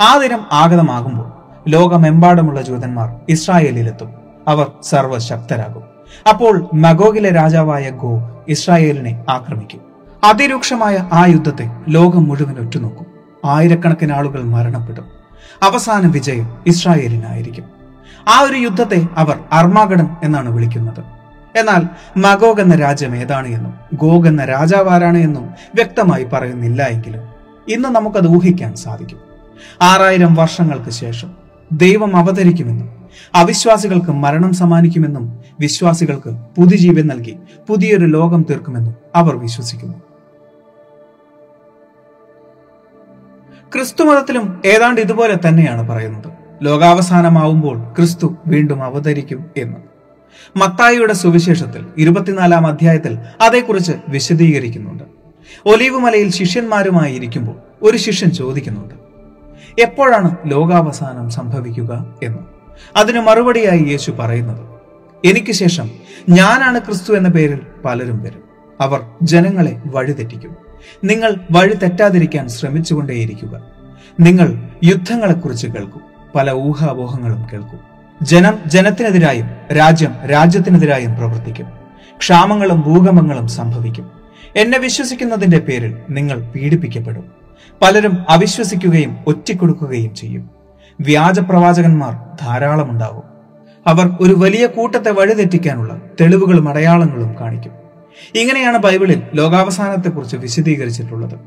ആ 0.00 0.16
ദിനം 0.16 0.46
ആഗതമാകുമ്പോൾ 0.52 1.39
ലോകമെമ്പാടുമുള്ള 1.68 2.62
ജൂതന്മാർ 2.62 3.20
ഇസ്രായേലിലെത്തും. 3.28 4.14
അവർ 4.48 4.72
സർവശക്തരാകും. 4.82 5.82
അപ്പോൾ 6.28 6.66
മഗോഗിലെ 6.74 7.30
രാജാവായ 7.30 7.90
ഗോ 7.90 8.42
ഇസ്രായേലിനെ 8.48 9.24
ആക്രമിക്കും. 9.30 9.80
അതിരൂക്ഷമായ 10.24 11.08
ആ 11.12 11.26
യുദ്ധത്തെ 11.26 11.70
ലോകം 11.88 12.24
മുഴുവൻ 12.24 12.58
ഒറ്റുനോക്കും. 12.58 13.06
ആയിരക്കണക്കിന് 13.44 14.12
ആളുകൾ 14.12 14.42
മരണപ്പെടും. 14.42 15.04
അവസാന 15.62 16.06
വിജയം 16.06 16.58
ഇസ്രായേലിനായിരിക്കും. 16.66 17.64
ആ 18.28 18.40
ഒരു 18.40 18.56
യുദ്ധത്തെ 18.56 19.06
അവർ 19.16 19.38
അർമാഗഡൻ 19.52 20.06
എന്നാണ് 20.22 20.50
വിളിക്കുന്നത്. 20.50 21.00
എന്നാൽ 21.58 21.82
മഗോഗ് 22.18 22.60
എന്ന 22.60 22.74
രാജ്യം 22.74 23.16
ഏതാണ് 23.16 23.48
എന്നും 23.48 23.74
ഗോഗ് 23.94 24.28
എന്ന 24.28 24.44
രാജാവ് 24.44 24.88
ആരാണ് 24.88 25.18
എന്നും 25.18 25.50
വ്യക്തമായി 25.74 26.24
പറയുന്നില്ല 26.24 26.82
എങ്കിലും 26.82 27.22
ഇന്ന് 27.68 27.88
നമുക്കത് 27.88 28.28
ഊഹിക്കാൻ 28.28 28.76
സാധിക്കും. 28.76 29.18
ആറായിരം 29.82 30.34
വർഷങ്ങൾക്ക് 30.34 30.90
ശേഷം 30.90 31.39
ദൈവം 31.72 32.16
അവതരിക്കുമെന്നും 32.16 33.08
അവിശ്വാസികൾക്ക് 33.34 34.10
മരണം 34.10 34.52
സമ്മാനിക്കുമെന്നും 34.52 35.40
വിശ്വാസികൾക്ക് 35.60 36.30
പുതുജീവൻ 36.30 37.06
നൽകി 37.06 37.36
പുതിയൊരു 37.68 38.06
ലോകം 38.06 38.46
തീർക്കുമെന്നും 38.50 38.94
അവർ 39.14 39.36
വിശ്വസിക്കുന്നു. 39.36 39.94
ക്രിസ്തു 43.74 44.04
മതത്തിലും 44.04 44.62
ഏതാണ്ട് 44.64 45.00
ഇതുപോലെ 45.00 45.48
തന്നെയാണ് 45.48 45.88
പറയുന്നത്. 45.88 46.32
ലോകാവസാനമാവുമ്പോൾ 46.62 47.78
ക്രിസ്തു 47.78 48.36
വീണ്ടും 48.46 48.82
അവതരിക്കും 48.82 49.50
എന്ന്. 49.56 49.76
മത്തായിയുടെ 50.56 51.12
സുവിശേഷത്തിൽ 51.12 51.86
ഇരുപത്തിനാലാം 51.98 52.66
അധ്യായത്തിൽ 52.66 53.18
അതേക്കുറിച്ച് 53.40 53.92
വിശദീകരിക്കുന്നുണ്ട്. 54.08 55.04
ഒലീവ് 55.66 55.98
മലയിൽ 55.98 56.30
ശിഷ്യന്മാരുമായി 56.30 57.14
ഇരിക്കുമ്പോൾ 57.14 57.56
ഒരു 57.82 57.96
ശിഷ്യൻ 57.96 58.30
ചോദിക്കുന്നുണ്ട് 58.30 58.99
എപ്പോഴാണ് 59.80 60.36
ലോകാവസാനം 60.46 61.30
സംഭവിക്കുക 61.30 62.14
എന്ന്. 62.22 62.38
അതിന് 62.96 63.20
മറുപടിയായി 63.20 63.82
യേശു 63.82 64.10
പറയുന്നത് 64.10 64.70
എനിക്ക് 65.24 65.52
ശേഷം 65.52 65.90
ഞാനാണ് 66.28 66.78
ക്രിസ്തു 66.78 67.14
എന്ന 67.14 67.28
പേരിൽ 67.28 67.60
പലരും 67.84 68.22
വരും. 68.22 68.42
അവർ 68.80 69.00
ജനങ്ങളെ 69.22 69.82
വഴിതെറ്റിക്കും. 69.86 70.56
നിങ്ങൾ 71.04 71.34
വഴി 71.50 71.74
തെറ്റാതിരിക്കാൻ 71.74 72.48
ശ്രമിച്ചുകൊണ്ടേയിരിക്കുക. 72.48 73.62
നിങ്ങൾ 74.20 74.68
യുദ്ധങ്ങളെക്കുറിച്ച് 74.84 75.66
കേൾക്കും. 75.66 76.00
പല 76.34 76.52
ഊഹാപോഹങ്ങളും 76.52 77.46
കേൾക്കും. 77.52 77.80
ജനം 78.22 78.58
ജനത്തിനെതിരായും 78.66 79.50
രാജ്യം 79.76 80.14
രാജ്യത്തിനെതിരായും 80.30 81.14
പ്രവർത്തിക്കും. 81.14 81.66
ക്ഷാമങ്ങളും 82.18 82.80
ഭൂകമ്പങ്ങളും 82.80 83.48
സംഭവിക്കും. 83.48 84.10
എന്നെ 84.56 84.78
വിശ്വസിക്കുന്നതിന്റെ 84.78 85.58
പേരിൽ 85.58 85.96
നിങ്ങൾ 86.10 86.40
പീഡിപ്പിക്കപ്പെടും. 86.40 87.39
പലരും 87.82 88.24
അവിശ്വസിക്കുകയും 88.28 89.16
ഒറ്റിക്കൊടുക്കുകയും 89.26 90.14
ചെയ്യും. 90.14 90.50
വ്യാജ 91.00 91.40
പ്രവാചകന്മാർ 91.40 92.12
ധാരാളമുണ്ടാവും. 92.42 93.22
അവർ 93.86 94.16
ഒരു 94.20 94.34
വലിയ 94.38 94.66
കൂട്ടത്തെ 94.66 95.10
വഴിതെറ്റിക്കാനുള്ള 95.10 96.00
തെളിവുകളും 96.20 96.68
അടയാളങ്ങളും 96.68 97.36
കാണിക്കും. 97.40 97.72
ഇങ്ങനെയാണ് 98.34 98.78
ബൈബിളിൽ 98.78 99.22
ലോകാവസാനത്തെക്കുറിച്ച് 99.34 100.36
വിശദീകരിച്ചിട്ടുള്ളത്. 100.36 101.38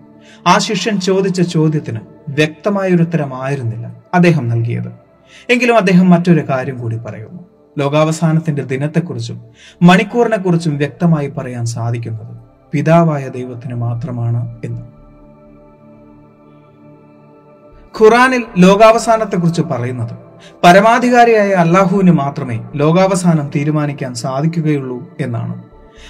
ആ 0.47 0.57
ശിഷ്യൻ 0.57 0.99
ചോദിച്ച 0.99 1.41
ചോദ്യത്തിന് 1.41 1.99
വ്യക്തമായൊരു 2.29 3.03
ഉത്തരമായിരുന്നില്ല 3.03 3.95
അദ്ദേഹം 4.13 4.49
നൽകിയത്. 4.49 4.91
എങ്കിലും 5.49 5.77
അദ്ദേഹം 5.77 6.09
മറ്റൊരു 6.09 6.49
കാര്യം 6.49 6.77
കൂടി 6.77 6.97
പറയുന്നു. 6.97 7.43
ലോകാവസാനത്തിന്റെ 7.79 8.63
ദിനത്തെക്കുറിച്ചും 8.63 9.41
മണിക്കൂറിനെക്കുറിച്ചും 9.81 10.77
വ്യക്തമായി 10.77 11.27
പറയാൻ 11.27 11.65
സാധിക്കുന്നത് 11.65 12.37
പിതാവായ 12.71 13.27
ദൈവത്തിന് 13.27 13.75
മാത്രമാണ് 13.75 14.57
എന്ന്. 14.65 14.92
ഖുറാനിൽ 18.01 18.43
ലോകാവസാനത്തെക്കുറിച്ച് 18.57 19.61
പറയുന്നത്. 19.61 20.11
പരമാധികാരിയായ 20.63 21.49
അള്ളാഹുവിന് 21.49 22.11
മാത്രമേ 22.11 22.59
ലോകാവസാനം 22.75 23.51
തീരുമാനിക്കാൻ 23.55 24.13
സാധിക്കുകയുള്ളൂ 24.13 25.17
എന്നാണ്. 25.21 25.63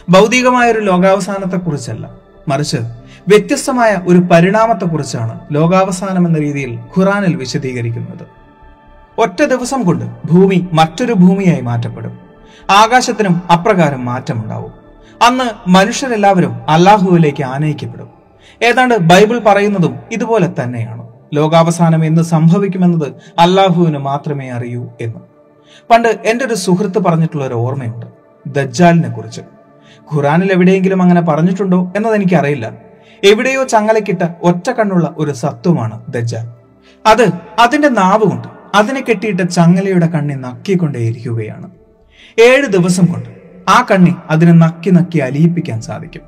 ഭൗതികമായ 0.09 0.71
ഒരു 0.71 0.79
ലോകാവസാനത്തെക്കുറിച്ചല്ല. 0.79 2.09
മറിച്ച് 2.47 2.77
വ്യത്യസ്തമായ 3.27 3.97
ഒരു 4.07 4.17
പരിണാമത്തെക്കുറിച്ചാണ് 4.17 5.39
ലോകാവസാനം 5.51 6.27
എന്ന 6.27 6.39
രീതിയിൽ 6.39 6.79
ഖുറാനിൽ 6.97 7.35
വിശദീകരിക്കുന്നത്. 7.35 8.27
ഒറ്റ 9.17 9.43
ദിവസം 9.43 9.83
കൊണ്ട് 9.83 10.05
ഭൂമി 10.25 10.67
മറ്റൊരു 10.73 11.13
ഭൂമിയായി 11.13 11.61
മാറ്റപ്പെടും. 11.61 12.19
ആകാശത്തിനും 12.69 13.41
അപ്രകാരം 13.53 14.05
മാറ്റമുണ്ടാവും. 14.05 14.71
അന്ന് 15.21 15.69
മനുഷ്യരെല്ലാവരും 15.69 16.69
അള്ളാഹുവിലേക്ക് 16.69 17.43
ആനയിക്കപ്പെടും. 17.43 18.09
ഏതാണ്ട് 18.61 18.95
ബൈബിൾ 18.95 19.39
പറയുന്നതും 19.39 19.99
ഇതുപോലെ 20.11 20.49
തന്നെയാണ്. 20.61 21.02
ലോകാവസാനം 21.33 22.05
എന്ന് 22.05 22.21
സംഭവിക്കുമെന്നത് 22.21 23.13
അള്ളാഹുവിന് 23.39 23.97
മാത്രമേ 23.97 24.49
അറിയൂ 24.49 24.89
എന്ന്. 25.01 25.19
പണ്ട് 25.89 26.07
എന്റെ 26.07 26.45
ഒരു 26.45 26.53
സുഹൃത്ത് 26.53 26.99
പറഞ്ഞിട്ടുള്ള 26.99 27.45
ഒരു 27.45 27.53
ഓർമ്മയുണ്ട്. 27.53 28.05
ദജ്ജാലിനെ 28.47 29.09
കുറിച്ച്. 29.09 29.41
ഖുറാനിൽ 30.13 30.51
എവിടെയെങ്കിലും 30.51 31.01
അങ്ങനെ 31.01 31.21
പറഞ്ഞിട്ടുണ്ടോ 31.21 31.93
എന്നത് 31.95 32.15
എനിക്കറിയില്ല 32.15 32.71
എവിടെയോ 33.23 33.63
ചങ്ങലക്കിട്ട 33.63 34.27
ഒറ്റ 34.43 34.71
കണ്ണുള്ള 34.71 35.15
ഒരു 35.17 35.31
സത്വമാണ് 35.31 36.01
ദജ്ജാൽ. 36.09 36.53
അത് 37.05 37.29
അതിന്റെ 37.59 37.89
നാവ് 37.89 38.23
കൊണ്ട് 38.23 38.47
അതിനെ 38.75 39.03
കെട്ടിയിട്ട 39.09 39.41
ചങ്ങലയുടെ 39.41 40.07
കണ്ണി 40.07 40.33
നക്കിക്കൊണ്ടേയിരിക്കുകയാണ് 40.33 41.71
ഏഴ് 42.39 42.65
ദിവസം 42.65 43.05
കൊണ്ട് 43.05 43.29
ആ 43.69 43.85
കണ്ണി 43.91 44.15
അതിനെ 44.29 44.51
നക്കി 44.51 44.89
നക്കി 44.89 45.19
അലിയിപ്പിക്കാൻ 45.19 45.81
സാധിക്കും. 45.81 46.21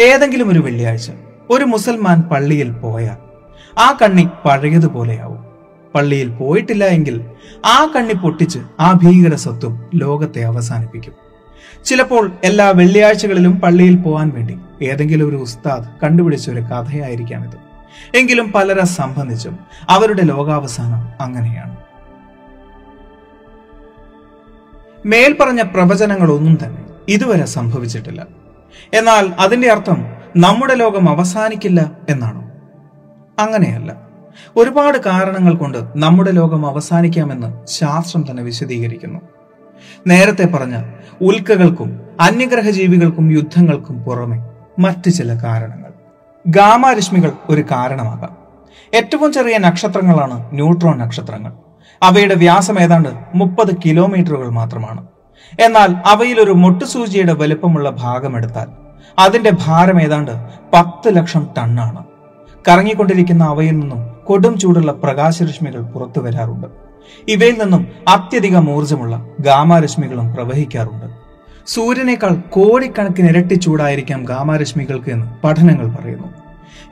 ഏതെങ്കിലും 0.00 0.48
ഒരു 0.50 0.58
വെള്ളിയാഴ്ച 0.58 1.10
ഒരു 1.50 1.64
മുസൽമാൻ 1.64 2.22
പള്ളിയിൽ 2.22 2.72
പോയാൽ 2.72 3.33
ആ 3.78 3.98
കണ്ണി 4.02 4.28
പഴയതുപോലെയാവും. 4.44 5.44
പള്ളിയിൽ 5.94 6.28
പോയിട്ടില്ല 6.28 6.84
എങ്കിൽ 6.84 7.24
ആ 7.66 7.92
കണ്ണി 7.96 8.12
പൊട്ടിച്ച് 8.12 8.58
ആ 8.80 8.92
ഭീകര 8.92 9.34
സ്വത്വം 9.34 9.90
ലോകത്തെ 9.94 10.40
അവസാനിപ്പിക്കും. 10.40 11.12
ചിലപ്പോൾ 11.84 12.32
എല്ലാ 12.44 12.70
വെള്ളിയാഴ്ചകളിലും 12.70 13.60
പള്ളിയിൽ 13.60 13.96
പോകാൻ 13.96 14.32
വേണ്ടി 14.34 14.58
ഏതെങ്കിലും 14.82 15.28
ഒരു 15.28 15.36
ഉസ്താദ് 15.36 15.84
കണ്ടുപിടിച്ച 16.02 16.50
ഒരു 16.50 16.60
കഥയായിരിക്കാം 16.60 17.44
ഇത് 17.44 17.56
എങ്കിലും 18.16 18.52
പലരെ 18.52 18.84
സംബന്ധിച്ചും 18.84 19.58
അവരുടെ 19.88 20.22
ലോകാവസാനം 20.22 21.22
അങ്ങനെയാണ്. 21.22 21.76
മേൽപ്പറഞ്ഞ 25.06 25.62
പ്രവചനങ്ങളൊന്നും 25.62 26.58
തന്നെ 26.64 26.84
ഇതുവരെ 27.08 27.44
സംഭവിച്ചിട്ടില്ല. 27.44 28.26
എന്നാൽ 28.94 29.34
അതിന്റെ 29.38 29.68
അർത്ഥം 29.70 30.06
നമ്മുടെ 30.36 30.74
ലോകം 30.74 31.10
അവസാനിക്കില്ല 31.10 31.92
എന്നാണോ? 32.08 32.43
അങ്ങനെയല്ല. 33.38 33.96
ഒരുപാട് 34.56 34.98
കാരണങ്ങൾ 34.98 35.54
കൊണ്ട് 35.54 35.78
നമ്മുടെ 35.96 36.30
ലോകം 36.30 36.66
അവസാനിക്കാമെന്ന് 36.66 37.66
ശാസ്ത്രം 37.66 38.24
തന്നെ 38.30 38.42
വിശദീകരിക്കുന്നു. 38.42 39.20
നേരത്തെ 40.06 40.46
പറഞ്ഞ 40.46 40.82
ഉൽക്കകൾക്കും 41.20 42.00
അന്യഗ്രഹ 42.20 42.70
ജീവികൾക്കും 42.70 43.32
യുദ്ധങ്ങൾക്കും 43.32 44.02
പുറമെ 44.02 44.44
മറ്റ് 44.78 45.10
ചില 45.10 45.34
കാരണങ്ങൾ. 45.34 45.92
ഗാമാരശ്മികൾ 46.46 47.32
ഒരു 47.48 47.60
കാരണമാകാം. 47.60 48.36
ഏറ്റവും 48.94 49.32
ചെറിയ 49.32 49.58
നക്ഷത്രങ്ങളാണ് 49.58 50.54
ന്യൂട്രോൺ 50.54 50.98
നക്ഷത്രങ്ങൾ. 50.98 51.52
അവയുടെ 52.02 52.34
വ്യാസം 52.34 52.80
ഏതാണ്ട് 52.80 53.08
മുപ്പത് 53.34 53.76
കിലോമീറ്ററുകൾ 53.86 54.48
മാത്രമാണ്. 54.48 55.06
എന്നാൽ 55.60 55.96
അവയിൽ 56.06 56.40
ഒരു 56.40 56.52
മൊട്ടുസൂചിയുടെ 56.52 57.32
വലുപ്പമുള്ള 57.32 57.90
ഭാഗം 57.90 58.36
എടുത്താൽ 58.36 58.66
അതിന്റെ 59.18 59.52
ഭാരം 59.66 60.02
ഏതാണ്ട് 60.02 60.32
പത്ത് 60.74 61.16
ലക്ഷം 61.16 61.46
ടണ്ണാണ്. 61.58 62.04
കറങ്ങിക്കൊണ്ടിരിക്കുന്ന 62.68 63.44
അവയിൽ 63.44 63.78
നിന്നും 63.78 64.06
കൊടും 64.26 64.58
ചൂടുള്ള 64.58 64.92
പ്രകാശരശ്മികൾ 64.92 65.80
പുറത്തു 65.82 66.20
വരാറുണ്ട്. 66.20 66.66
ഇവയിൽ 67.28 67.58
നിന്നും 67.62 67.86
അത്യധികം 68.08 68.70
ഊർജമുള്ള 68.70 69.26
ഗാമാരശ്മികളും 69.40 70.34
പ്രവഹിക്കാറുണ്ട്. 70.34 71.06
സൂര്യനേക്കാൾ 71.66 72.28
കോടിക്കണക്കിന് 72.28 73.28
ഇരട്ടി 73.28 73.54
ചൂടായിരിക്കാം 73.54 74.24
ഗാമാരശ്മികൾക്ക് 74.24 75.10
എന്ന് 75.10 75.26
പഠനങ്ങൾ 75.44 75.90
പറയുന്നു. 75.90 76.28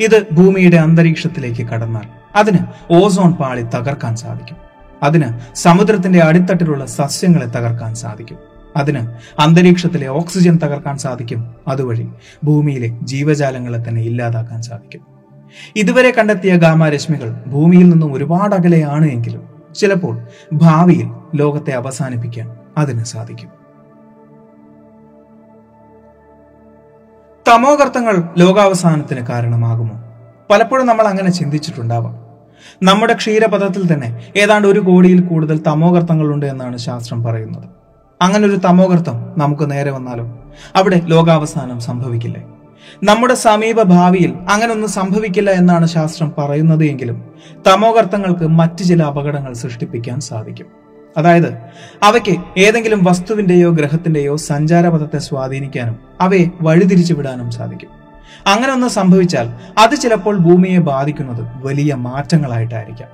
ഇത് 0.00 0.26
ഭൂമിയുടെ 0.32 0.76
അന്തരീക്ഷത്തിലേക്ക് 0.76 1.66
കടന്നാൽ 1.66 2.36
അതിന് 2.36 2.58
ഓസോൺ 2.90 3.32
പാളി 3.32 3.62
തകർക്കാൻ 3.62 4.16
സാധിക്കും. 4.16 4.56
അതിന് 5.02 5.56
സമുദ്രത്തിന്റെ 5.56 6.20
അടിത്തട്ടിലുള്ള 6.20 6.86
സസ്യങ്ങളെ 6.86 7.46
തകർക്കാൻ 7.46 7.94
സാധിക്കും. 7.94 8.38
അതിന് 8.76 9.08
അന്തരീക്ഷത്തിലെ 9.40 10.08
ഓക്സിജൻ 10.08 10.58
തകർക്കാൻ 10.64 10.98
സാധിക്കും. 10.98 11.54
അതുവഴി 11.68 12.08
ഭൂമിയിലെ 12.44 12.88
ജീവജാലങ്ങളെ 13.02 13.84
തന്നെ 13.88 14.02
ഇല്ലാതാക്കാൻ 14.02 14.62
സാധിക്കും. 14.62 15.12
ഇതുവരെ 15.76 16.10
കണ്ടെത്തിയ 16.10 16.56
ഗാമാരശ്മികൾ 16.56 17.30
ഭൂമിയിൽ 17.46 17.88
നിന്നും 17.88 18.14
ഒരുപാട് 18.14 18.54
അകലെയാണ് 18.54 19.04
എങ്കിലും 19.04 19.42
ചിലപ്പോൾ 19.74 20.18
ഭാവിയിൽ 20.52 21.08
ലോകത്തെ 21.34 21.70
അവസാനിപ്പിക്കാൻ 21.70 22.56
അതിന് 22.78 23.04
സാധിക്കും. 23.04 23.50
തമോകർത്തങ്ങൾ 27.48 28.28
ലോകാവസാനത്തിന് 28.38 29.26
കാരണമാകുമോ? 29.26 29.96
പലപ്പോഴും 30.50 30.86
നമ്മൾ 30.86 31.06
അങ്ങനെ 31.06 31.30
ചിന്തിച്ചിട്ടുണ്ടാവാം. 31.30 32.14
നമ്മുടെ 32.82 33.14
ക്ഷീരപഥത്തിൽ 33.14 33.92
തന്നെ 33.92 34.32
ഏതാണ്ട് 34.36 34.68
ഒരു 34.68 34.80
കോടിയിൽ 34.80 35.20
കൂടുതൽ 35.20 35.58
തമോകർത്തങ്ങളുണ്ട് 35.58 36.46
എന്നാണ് 36.46 36.76
ശാസ്ത്രം 36.76 37.22
പറയുന്നത്. 37.22 37.64
അങ്ങനെ 38.22 38.46
ഒരു 38.48 38.56
തമോകർത്തം 38.56 39.32
നമുക്ക് 39.38 39.70
നേരെ 39.70 39.90
വന്നാലോ 39.90 40.24
അവിടെ 40.76 41.00
ലോകാവസാനം 41.04 41.80
സംഭവിക്കില്ലേ? 41.80 42.44
നമ്മുടെ 43.04 43.34
സമീപ 43.34 43.82
ഭാവിയിൽ 43.82 44.34
അങ്ങനൊന്നും 44.50 44.90
സംഭവിക്കില്ല 44.90 45.50
എന്നാണ് 45.50 45.86
ശാസ്ത്രം 45.86 46.32
പറയുന്നത് 46.38 46.84
എങ്കിലും 46.84 47.30
തമോകർത്തങ്ങൾക്ക് 47.66 48.46
മറ്റു 48.48 48.82
ചില 48.82 49.02
അപകടങ്ങൾ 49.02 49.52
സൃഷ്ടിപ്പിക്കാൻ 49.52 50.20
സാധിക്കും. 50.20 50.66
അതായത് 51.16 51.58
അവയ്ക്ക് 52.02 52.36
ഏതെങ്കിലും 52.58 53.04
വസ്തുവിന്റെയോ 53.04 53.70
ഗ്രഹത്തിന്റെയോ 53.70 54.36
സഞ്ചാരപഥത്തെ 54.36 55.18
സ്വാധീനിക്കാനും 55.18 55.98
അവയെ 56.20 56.46
വഴിതിരിച്ചു 56.60 57.14
വിടാനും 57.14 57.50
സാധിക്കും. 57.50 57.90
അങ്ങനെ 58.46 58.72
ഒന്ന് 58.72 58.88
സംഭവിച്ചാൽ 58.88 59.50
അത് 59.78 59.94
ചിലപ്പോൾ 59.94 60.38
ഭൂമിയെ 60.38 60.78
ബാധിക്കുന്നത് 60.78 61.66
വലിയ 61.66 61.94
മാറ്റങ്ങളായിട്ടായിരിക്കാം. 61.94 63.08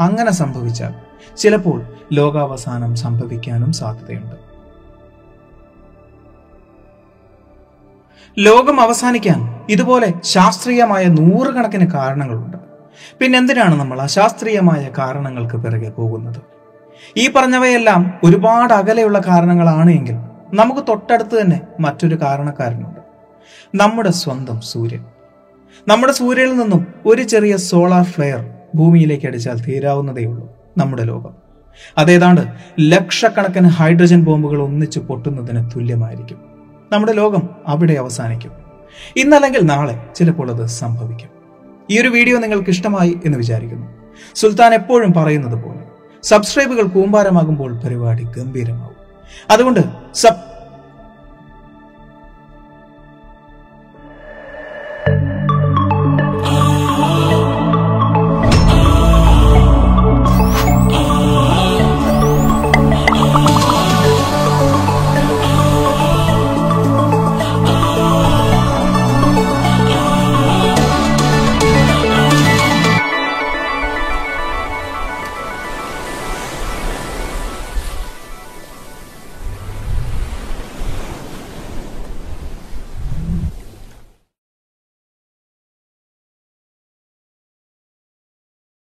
അങ്ങനെ 0.00 0.30
സംഭവിച്ചാൽ 0.30 0.94
ചിലപ്പോൾ 1.36 1.82
ലോകാവസാനം 2.12 2.96
സംഭവിക്കാനും 2.96 3.72
സാധ്യതയുണ്ട്. 3.72 4.49
ലോകം 8.40 8.80
അവസാനിക്കാൻ 8.80 9.64
ഇതുപോലെ 9.70 10.14
ശാസ്ത്രീയമായ 10.24 11.04
നൂറുകണക്കിന് 11.04 11.90
കാരണങ്ങളുണ്ട്. 11.90 12.56
പിന്നെന്തിനാണ് 13.20 13.80
നമ്മൾ 13.80 14.00
അശാസ്ത്രീയമായ 14.00 14.88
കാരണങ്ങൾക്ക് 14.98 15.56
പിറകെ 15.56 15.88
പോകുന്നത്? 15.88 16.40
ഈ 17.16 17.30
പറഞ്ഞവയെല്ലാം 17.32 18.14
ഒരുപാട് 18.24 18.72
അകലെയുള്ള 18.72 19.18
കാരണങ്ങളാണ് 19.18 19.90
എങ്കിൽ 19.90 20.14
നമുക്ക് 20.54 20.80
തൊട്ടടുത്ത് 20.80 21.40
തന്നെ 21.40 21.60
മറ്റൊരു 21.80 22.14
കാരണക്കാരനുണ്ട്. 22.14 23.00
നമ്മുടെ 23.74 24.10
സ്വന്തം 24.10 24.60
സൂര്യൻ. 24.60 25.04
നമ്മുടെ 25.88 26.12
സൂര്യനിൽ 26.12 26.56
നിന്നും 26.56 26.86
ഒരു 27.06 27.22
ചെറിയ 27.22 27.56
സോളാർ 27.56 28.04
ഫ്ലെയർ 28.04 28.50
ഭൂമിയിലേക്ക് 28.74 29.26
അടിച്ചാൽ 29.26 29.60
തീരാവുന്നതേ 29.60 30.24
ഉള്ളൂ 30.24 30.48
നമ്മുടെ 30.78 31.04
ലോകം. 31.04 31.34
അതേതാണ്ട് 31.98 32.40
ലക്ഷക്കണക്കിന് 32.80 33.68
ഹൈഡ്രജൻ 33.68 34.24
ബോംബുകൾ 34.24 34.62
ഒന്നിച്ചു 34.62 34.98
പൊട്ടുന്നതിന് 34.98 35.70
തുല്യമായിരിക്കും. 35.76 36.49
നമ്മുടെ 36.92 37.12
ലോകം 37.12 37.48
അവിടെ 37.66 37.92
അവസാനിക്കും. 37.92 38.52
ഇന്നല്ലെങ്കിൽ 39.16 39.60
നാളെ 39.60 40.08
ചിലപ്പോൾ 40.14 40.50
അത് 40.50 40.66
സംഭവിക്കും. 40.66 41.28
ഈ 41.90 42.00
ഒരു 42.00 42.08
വീഡിയോ 42.08 42.38
നിങ്ങൾക്ക് 42.38 42.70
ഇഷ്ടമായി 42.70 43.18
എന്ന് 43.24 43.38
വിചാരിക്കുന്നു. 43.38 43.86
സുൽത്താൻ 44.34 44.74
എപ്പോഴും 44.74 45.12
പറയുന്നത് 45.12 45.64
പോലെ 45.64 45.80
സബ്സ്ക്രൈബുകൾ 46.22 46.82
കൂമ്പാരമാകുമ്പോൾ 46.82 47.78
പരിപാടി 47.78 48.24
ഗംഭീരമാകും 48.24 48.96
അതുകൊണ്ട് 49.50 49.80
സബ് 50.14 50.49